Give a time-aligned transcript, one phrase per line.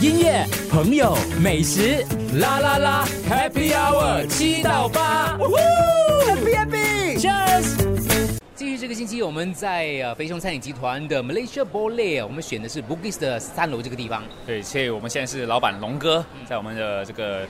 [0.00, 2.02] 音乐、朋友、美食，
[2.38, 8.38] 啦啦啦，Happy Hour 七到八，Happy Happy，Cheers。
[8.54, 14.22] 继续这个星期，我们在呃飞熊餐饮集团的 Malaysia Boleh，我们选的是 Bugis 的三楼这个地方。
[14.46, 17.46] 对，所以我们现在是老板龙哥在我们的这个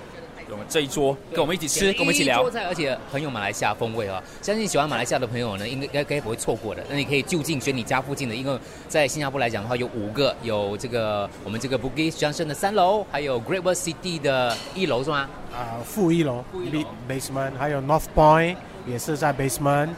[0.51, 2.51] 我们这一桌，跟我们一起吃，跟我们一起聊桌。
[2.51, 4.23] 菜，而且很有马来西亚风味啊。
[4.43, 6.83] 相信喜欢马来西亚的朋友呢，应该应该该不会错过的。
[6.89, 8.59] 那你可以就近选你家附近的，因为
[8.89, 15.29] 在新加坡来讲的话，有五个，有这个我们这个 Bugis Junction 的三楼，还有 Great World City 的一楼，是吗？
[15.53, 18.57] 啊，负一楼负一楼 B- basement，还有 North Point
[18.87, 19.89] 也是在 basement，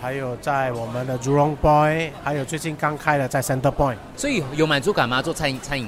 [0.00, 5.22] 还有在我们的 Jurong Point，还有最近刚开的在 Center Point，所以有满足感吗？
[5.22, 5.86] 做餐饮餐饮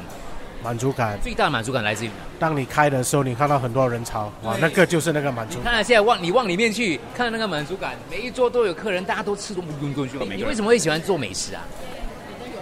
[0.64, 1.18] 满足感。
[1.23, 2.14] 最大的满足感来自于哪？
[2.41, 5.64] 当你开的时候，你看到很多人潮，哇，那个就是那个满足你。
[5.64, 10.16] 看现在往你往里面去，看到那个满足感，每一桌都有客人，大家都吃都不滚滚去。
[10.34, 11.62] 你为什么会喜欢做美食啊？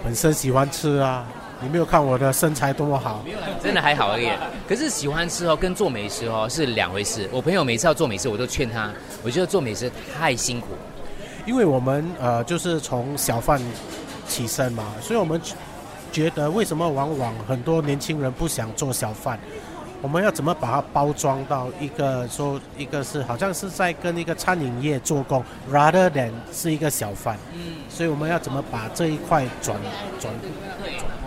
[0.03, 1.25] 本身喜欢吃啊，
[1.61, 3.23] 你没有看我的身材多么好，
[3.63, 4.29] 真的还好而已。
[4.67, 7.29] 可是喜欢吃哦，跟做美食哦是两回事。
[7.31, 8.91] 我朋友每次要做美食，我都劝他，
[9.23, 10.67] 我觉得做美食太辛苦。
[11.45, 13.61] 因为我们呃就是从小贩
[14.27, 15.39] 起身嘛，所以我们
[16.13, 19.37] 觉得为什么往往很多年轻人不想做小贩？
[19.99, 29.77] 我们要怎么把它包装到一个说一个是好像是在跟一个餐饮业做工，rather than 是一个小贩，嗯，所以我们要怎么把这一块转
[30.19, 30.31] 转？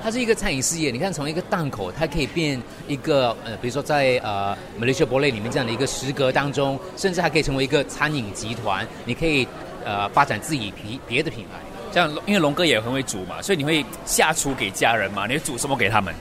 [0.03, 0.91] 它是一个餐饮事业。
[0.91, 8.87] 你看，从一个档口，它可以变一个呃，比如说在呃 Malaysia b o l e 里面这样的一个食阁当中，甚至还可以成为一个餐饮集团。
[9.05, 9.49] 你可以
[9.85, 11.59] 呃发展自己别别的品牌。
[11.93, 15.27] 像因为龙哥也很会煮嘛，所以你会下厨给家人嘛？
[15.27, 16.15] 你会煮什么给他们？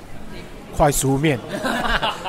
[0.78, 1.40] 快熟面，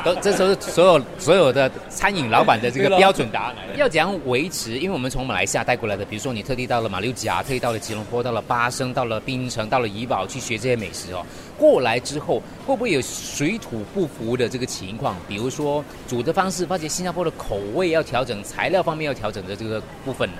[0.04, 3.56] 都这都是所有所有的餐饮老板的这个标准答案。
[3.76, 4.78] 要怎样维持？
[4.78, 11.26] 因为我们从马来西亚带过来的，比如说你特地到了马六甲，特地到了吉隆坡，到了巴生，到了槟城，到了怡保去学这些美食哦。
[11.58, 15.16] 过来之后，会不会有水土不服的这个情况？
[15.26, 20.36] 比如说煮的方式，发觉新加坡的口味要调整，材料方面要调整的这个部分呢？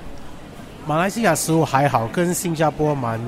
[0.87, 3.21] 马来西亚食物还好，跟新加坡蛮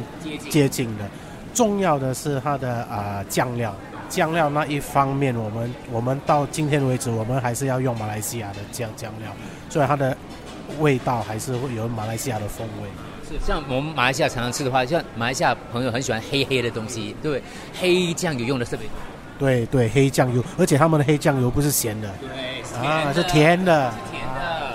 [0.48, 1.04] 接近的。
[1.52, 3.74] 重要的是它的啊、酱料，
[4.08, 9.28] 酱料那一方面，我们我们到今天为止，我们还是要用马来西亚的酱酱料，
[9.68, 10.16] 所以它的
[10.78, 12.88] 味道还是会有马来西亚的风味。
[13.28, 17.42] 是像我们马来西亚常常吃的话，像马来西亚朋友很喜欢黑黑的东西，对不对？
[17.80, 18.94] 黑酱油用的特别多，
[19.36, 23.92] 对对，黑酱油，而且他们的黑酱油不是咸的对，啊，是甜的。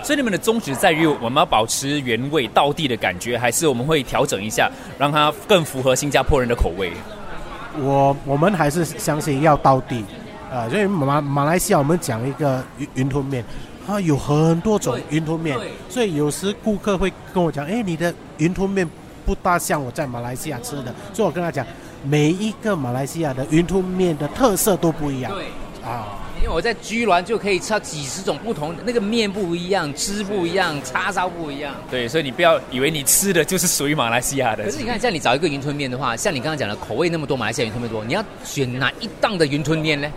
[0.03, 4.69] 所以你们的宗旨在于我们要保持原味、道地的感觉，还是我们会调整一下，
[4.99, 6.91] 让它更符合新加坡人的口味？
[7.81, 10.03] 我我们还是相信要到地，
[10.51, 13.43] 啊，所以马马来西亚我们讲一个云云吞面，
[13.87, 15.57] 它有很多种云吞面，
[15.89, 18.87] 所以有时顾客会跟我讲，哎，你的云吞面
[19.25, 21.65] 不大像我在马来西亚吃的，所以我跟他讲，
[22.03, 25.31] 每一个马来西亚的云吞面的特色都不一样，
[25.83, 31.73] 啊，因为我在居銮就可以吃到几十种不同的，那个面不一样，汁不一样，叉烧不一样。
[31.89, 34.65] 对，所以你不要以为你吃的就是属于马来西亚的。
[34.65, 40.11] 可是你看，像你找一个云吞面的话，像你刚刚讲的口味那么多，马来西亚云吞面多，你要选哪一档的云吞面呢？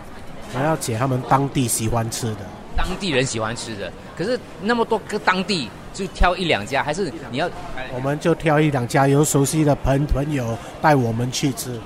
[0.53, 2.39] 我要解他们当地喜欢吃的。
[2.75, 7.49] 当地人喜欢吃的，可是那么多个当地就挑一两家，还是你要
[7.95, 11.79] 我们就挑一两家有熟悉的朋朋友带我们去吃，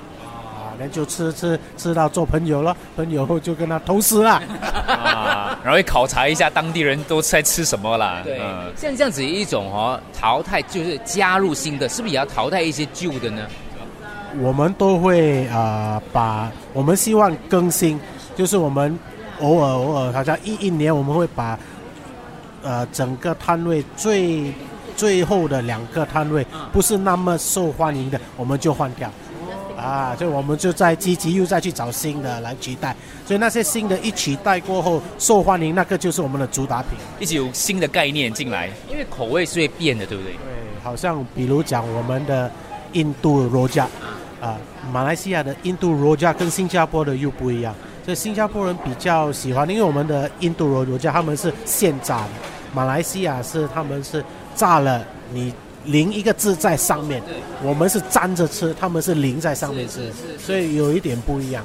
[0.90, 4.42] 就吃吃吃到做朋友了，朋友后就跟他投资了。
[4.86, 8.20] 啊，然后也考察一下当地人都在吃什么啦。
[8.24, 13.42] 对嗯，像这样子一种哦淘汰，就是加入新的，是不是也要淘汰一些旧的呢？
[14.40, 18.00] 我们都会啊、把我们希望更新，
[18.34, 18.98] 就是我们
[19.40, 21.58] 偶尔偶尔，好像一一年我们会把
[22.62, 24.52] 呃整个摊位最
[24.96, 29.10] 最后的两个摊位不是那么受欢迎的，我们就换掉。
[29.82, 32.94] 啊，所以我们就在积极又再去找新的来取代，
[33.26, 36.90] 所以那些新的一取代过后受欢迎，那个就是我们的主打品。
[37.18, 38.70] 一直有新的概念进来。
[38.88, 40.32] 因为口味是会变的，对不对？
[40.32, 40.38] 对，
[40.82, 42.50] 好像比如讲我们的
[42.92, 43.88] 印度罗加，
[44.40, 44.56] 啊，
[44.92, 52.28] 马来西亚的印度罗加跟新加坡的又不一样，所以新加坡人比较喜欢，因为我们的印度罗罗加他们是现炸的，
[52.72, 54.24] 马来西亚是他们是
[54.54, 55.52] 炸了你
[55.84, 57.22] 淋一个字在上面，
[57.62, 61.64] 我们是沾着吃，他们是淋在上面吃，所以有一点不一样。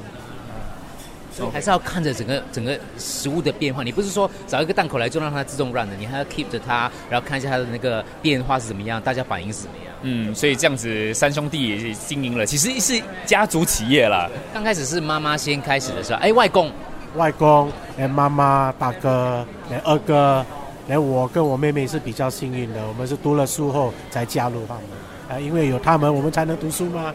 [1.32, 3.84] 所以还是要看着整个整个食物的变化。
[3.84, 9.94] 你不是说找一个档口来就让它自动 run 的，你还要 keep 着它，然后看一下它的那个变化是怎么样，大家反应是怎么样。
[10.02, 14.28] 嗯，所以这样子三兄弟也经营了，其实是家族企业啦。
[14.52, 16.72] 刚开始是妈妈先开始的时候，哎，外公，
[17.16, 20.44] 外公、哎妈妈、大哥、哎二哥，
[20.90, 24.84] 哎我跟我妹妹是比较幸运的，我们是读了书后才加入他们。
[25.30, 27.14] 啊，因为有他们，我们才能读书嘛。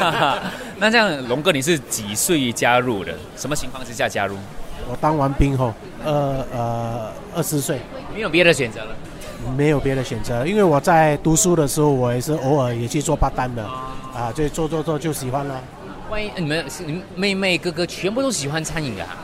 [0.78, 3.14] 那这样，龙哥你是几岁加入的？
[3.36, 4.36] 什么情况之下加入？
[4.88, 7.78] 我当完兵后，呃呃，二十岁，
[8.14, 8.96] 没有别的选择了。
[9.54, 13.62] 没有别的选择，因为我在读书的时候，我也是偶尔也去做八单的，
[14.14, 15.60] 啊，就做做做就喜欢了。
[16.08, 19.18] 万一你们你们妹妹哥哥全部都喜欢餐饮的、啊，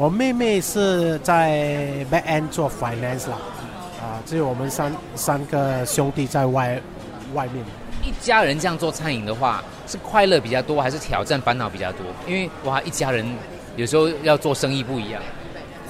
[0.00, 3.36] 我妹妹是在 back end 做 finance 啦，
[4.00, 6.80] 啊，只有我们三三个兄弟在外
[7.34, 7.62] 外面。
[8.02, 12.06] 一家人这样做餐饮的话，是快乐比较多，还是挑战烦恼比较多？
[12.26, 13.26] 因为哇，一家人
[13.76, 15.20] 有时候要做生意不一样。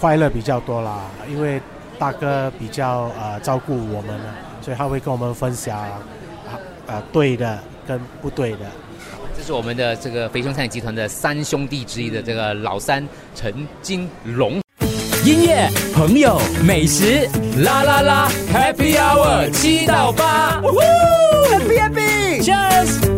[0.01, 1.63] 快乐比较多啦，因为
[1.97, 6.01] 大哥比较呃照顾我们了，所以他会跟我们分享啊
[6.89, 8.67] 呃对的跟不对的。
[9.41, 13.03] 这是我们的这个肥熊餐饮集团的三兄弟之一的这个老三
[13.35, 14.61] 陈金龙。
[15.25, 17.27] 音乐、朋友、美食，
[17.65, 23.10] 啦啦啦，Happy Hour 七到八，Happy Happy，Cheers。